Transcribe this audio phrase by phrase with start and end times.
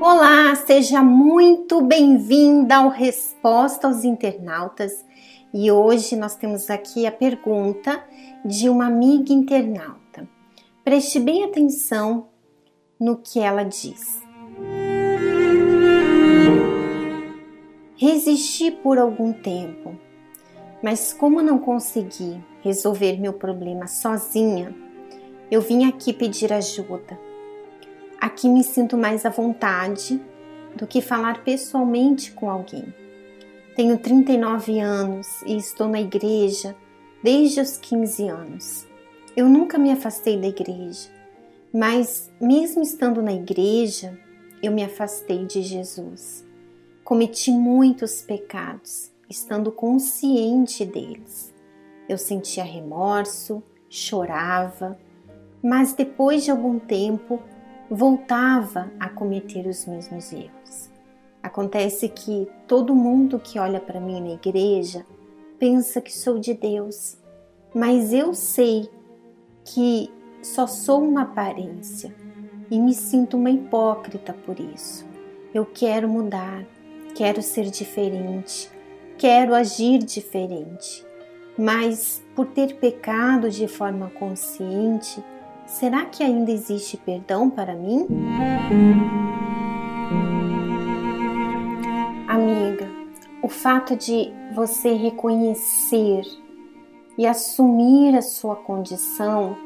[0.00, 5.04] Olá, seja muito bem-vinda ao Resposta aos Internautas.
[5.52, 8.04] E hoje nós temos aqui a pergunta
[8.44, 10.28] de uma amiga internauta.
[10.84, 12.28] Preste bem atenção
[13.00, 14.22] no que ela diz.
[17.96, 19.98] Resisti por algum tempo,
[20.82, 24.74] mas como não consegui resolver meu problema sozinha,
[25.50, 27.18] eu vim aqui pedir ajuda.
[28.20, 30.20] Aqui me sinto mais à vontade
[30.76, 32.92] do que falar pessoalmente com alguém.
[33.76, 36.74] Tenho 39 anos e estou na igreja
[37.22, 38.86] desde os 15 anos.
[39.36, 41.08] Eu nunca me afastei da igreja,
[41.72, 44.18] mas mesmo estando na igreja,
[44.62, 46.46] eu me afastei de Jesus.
[47.02, 51.52] Cometi muitos pecados, estando consciente deles.
[52.08, 54.98] Eu sentia remorso, chorava,
[55.62, 57.40] mas depois de algum tempo
[57.90, 60.90] voltava a cometer os mesmos erros.
[61.42, 65.04] Acontece que todo mundo que olha para mim na igreja
[65.58, 67.18] pensa que sou de Deus,
[67.74, 68.88] mas eu sei
[69.64, 70.10] que
[70.42, 72.14] só sou uma aparência
[72.70, 75.06] e me sinto uma hipócrita por isso.
[75.52, 76.64] Eu quero mudar,
[77.14, 78.70] quero ser diferente,
[79.22, 81.06] quero agir diferente.
[81.56, 85.22] Mas por ter pecado de forma consciente,
[85.64, 88.08] será que ainda existe perdão para mim?
[92.26, 92.90] Amiga,
[93.40, 96.24] o fato de você reconhecer
[97.16, 99.56] e assumir a sua condição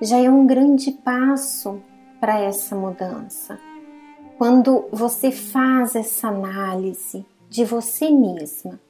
[0.00, 1.82] já é um grande passo
[2.20, 3.58] para essa mudança.
[4.38, 8.80] Quando você faz essa análise de você mesma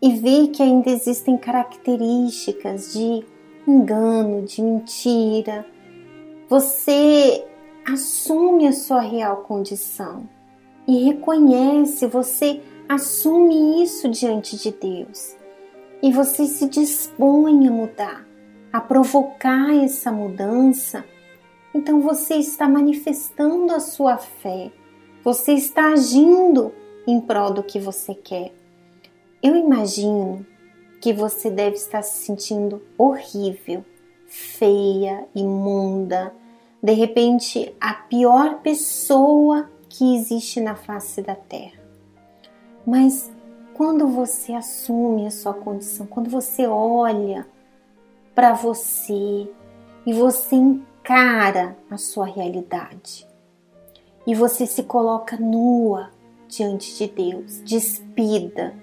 [0.00, 3.24] e vê que ainda existem características de
[3.66, 5.66] engano, de mentira,
[6.48, 7.44] você
[7.84, 10.28] assume a sua real condição
[10.86, 15.36] e reconhece, você assume isso diante de Deus
[16.02, 18.26] e você se dispõe a mudar,
[18.72, 21.04] a provocar essa mudança.
[21.74, 24.70] Então você está manifestando a sua fé,
[25.22, 26.72] você está agindo
[27.10, 28.52] em prol do que você quer.
[29.42, 30.44] Eu imagino
[31.00, 33.82] que você deve estar se sentindo horrível,
[34.26, 36.34] feia, imunda,
[36.82, 41.80] de repente a pior pessoa que existe na face da terra.
[42.86, 43.32] Mas
[43.72, 47.46] quando você assume a sua condição, quando você olha
[48.34, 49.48] para você
[50.04, 53.26] e você encara a sua realidade
[54.26, 56.17] e você se coloca nua
[56.48, 58.74] diante de Deus, despida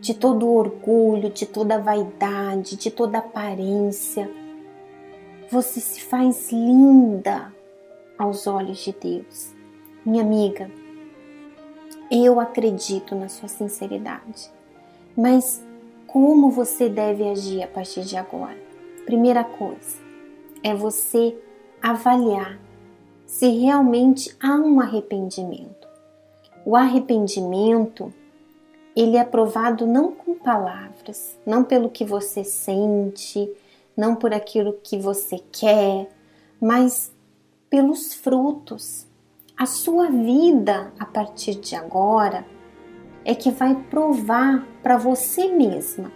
[0.00, 4.30] de todo o orgulho, de toda vaidade, de toda a aparência.
[5.50, 7.54] Você se faz linda
[8.18, 9.54] aos olhos de Deus.
[10.04, 10.70] Minha amiga,
[12.10, 14.50] eu acredito na sua sinceridade,
[15.16, 15.64] mas
[16.06, 18.58] como você deve agir a partir de agora?
[19.06, 19.98] Primeira coisa
[20.62, 21.36] é você
[21.82, 22.58] avaliar
[23.26, 25.83] se realmente há um arrependimento.
[26.64, 28.12] O arrependimento,
[28.96, 33.50] ele é provado não com palavras, não pelo que você sente,
[33.96, 36.08] não por aquilo que você quer,
[36.60, 37.12] mas
[37.68, 39.06] pelos frutos.
[39.56, 42.46] A sua vida a partir de agora
[43.24, 46.10] é que vai provar para você mesma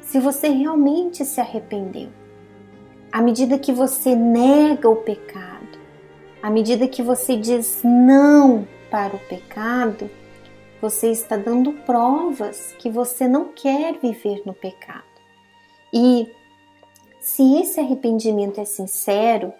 [0.00, 2.10] se você realmente se arrependeu
[3.14, 5.78] à medida que você nega o pecado,
[6.42, 10.08] à medida que você diz não para o pecado,
[10.80, 15.02] você está dando provas que você não quer viver no pecado.
[15.92, 16.30] E
[17.18, 19.52] se esse arrependimento é sincero,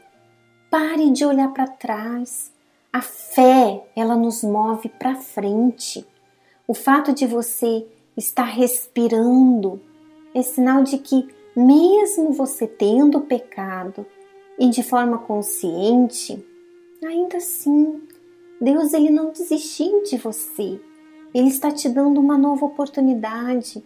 [0.71, 2.53] pare de olhar para trás.
[2.93, 6.07] A fé, ela nos move para frente.
[6.65, 7.85] O fato de você
[8.17, 9.83] estar respirando
[10.33, 14.07] é sinal de que mesmo você tendo pecado
[14.57, 16.41] e de forma consciente,
[17.03, 18.01] ainda assim,
[18.61, 20.81] Deus ele não desistiu de você.
[21.35, 23.83] Ele está te dando uma nova oportunidade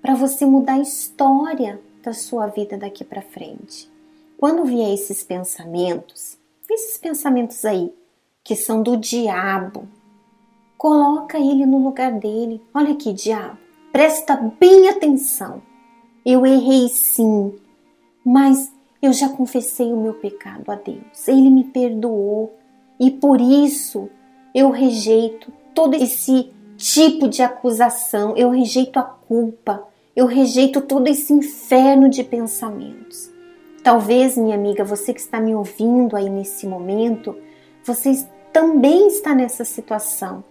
[0.00, 3.90] para você mudar a história da sua vida daqui para frente.
[4.38, 6.36] Quando vier esses pensamentos,
[6.70, 7.92] esses pensamentos aí
[8.42, 9.86] que são do diabo,
[10.76, 12.60] coloca ele no lugar dele.
[12.74, 13.58] Olha aqui, diabo,
[13.92, 15.62] presta bem atenção.
[16.24, 17.54] Eu errei sim,
[18.24, 21.28] mas eu já confessei o meu pecado a Deus.
[21.28, 22.52] Ele me perdoou
[22.98, 24.08] e por isso
[24.54, 31.32] eu rejeito todo esse tipo de acusação, eu rejeito a culpa, Eu rejeito todo esse
[31.32, 33.30] inferno de pensamentos.
[33.82, 37.34] Talvez, minha amiga, você que está me ouvindo aí nesse momento,
[37.82, 40.44] você também está nessa situação.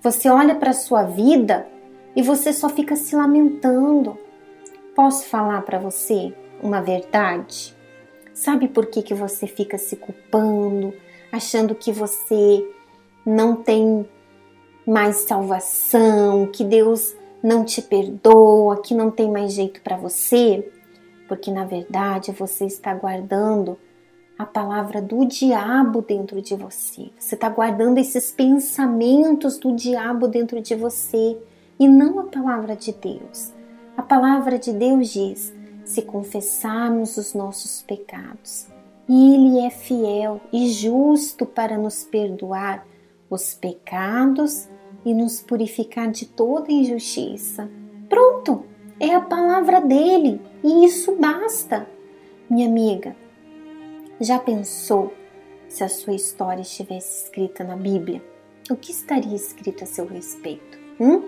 [0.00, 1.66] Você olha para a sua vida
[2.14, 4.16] e você só fica se lamentando.
[4.94, 7.76] Posso falar para você uma verdade?
[8.32, 10.94] Sabe por que, que você fica se culpando,
[11.32, 12.66] achando que você
[13.24, 14.08] não tem
[14.86, 20.70] mais salvação, que Deus não te perdoa, que não tem mais jeito para você?
[21.28, 23.78] Porque na verdade você está guardando
[24.38, 27.10] a palavra do diabo dentro de você.
[27.18, 31.36] Você está guardando esses pensamentos do diabo dentro de você
[31.78, 33.52] e não a palavra de Deus.
[33.96, 35.52] A palavra de Deus diz:
[35.84, 38.68] se confessarmos os nossos pecados,
[39.08, 42.86] Ele é fiel e justo para nos perdoar
[43.30, 44.68] os pecados
[45.04, 47.70] e nos purificar de toda injustiça.
[48.08, 48.64] Pronto,
[49.00, 51.88] é a palavra dele e isso basta.
[52.50, 53.16] Minha amiga,
[54.20, 55.14] já pensou
[55.68, 58.22] se a sua história estivesse escrita na Bíblia?
[58.70, 60.78] O que estaria escrito a seu respeito?
[61.00, 61.22] Hum?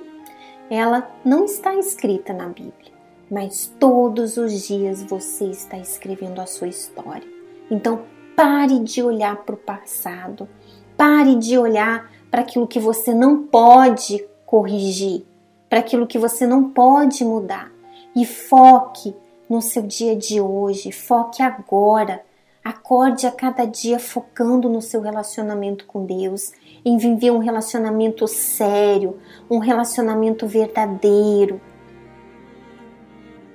[0.69, 2.93] Ela não está escrita na Bíblia,
[3.31, 7.40] mas todos os dias você está escrevendo a sua história.
[7.71, 8.03] Então,
[8.35, 10.49] pare de olhar para o passado,
[10.97, 15.25] pare de olhar para aquilo que você não pode corrigir,
[15.69, 17.71] para aquilo que você não pode mudar.
[18.15, 19.15] E foque
[19.49, 22.23] no seu dia de hoje, foque agora.
[22.63, 26.53] Acorde a cada dia focando no seu relacionamento com Deus,
[26.85, 29.19] em viver um relacionamento sério,
[29.51, 31.61] um relacionamento verdadeiro,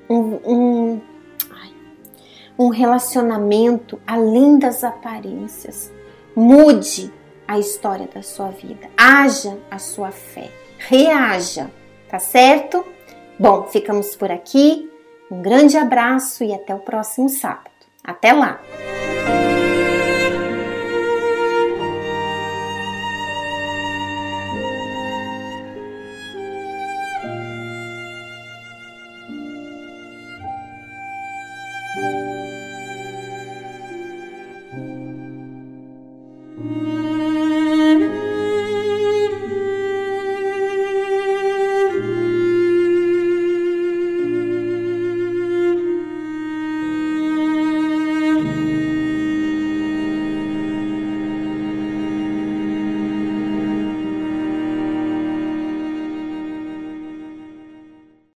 [0.10, 1.02] um, um,
[2.57, 5.92] um relacionamento além das aparências.
[6.36, 7.12] Mude
[7.48, 8.90] a história da sua vida.
[8.98, 10.50] Haja a sua fé.
[10.78, 11.69] Reaja,
[12.10, 12.86] tá certo?
[13.40, 14.90] Bom, ficamos por aqui.
[15.30, 17.72] Um grande abraço e até o próximo sábado.
[18.04, 18.60] Até lá!